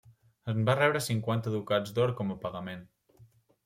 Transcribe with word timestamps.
En 0.53 0.63
va 0.69 0.75
rebre 0.79 1.03
cinquanta 1.09 1.55
ducats 1.59 1.97
d'or 1.99 2.17
com 2.23 2.37
a 2.39 2.43
pagament. 2.47 2.87